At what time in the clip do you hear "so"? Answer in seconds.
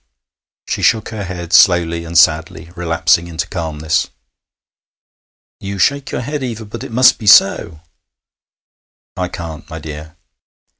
7.27-7.81